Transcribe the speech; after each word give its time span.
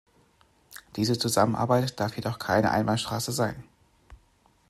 Diese 0.95 1.15
Zusammenarbeit 1.19 1.99
darf 1.99 2.15
jedoch 2.15 2.39
keine 2.39 2.71
Einbahnstraße 2.71 3.31
sein. 3.31 3.63